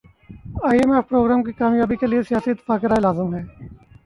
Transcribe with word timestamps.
ائی 0.67 0.77
M 0.79 0.91
F 0.93 1.05
program 1.09 1.41
کی 1.45 1.51
کامیابی 1.59 1.95
کیلئے 1.99 2.21
سیاسی 2.29 2.49
اتفاق 2.51 2.81
رائے 2.85 3.01
لازم 3.05 3.29
ہے 3.35 3.43